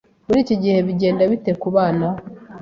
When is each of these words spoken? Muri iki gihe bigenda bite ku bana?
Muri 0.27 0.39
iki 0.43 0.55
gihe 0.63 0.77
bigenda 0.87 1.23
bite 1.31 1.51
ku 1.61 1.67
bana? 1.75 2.07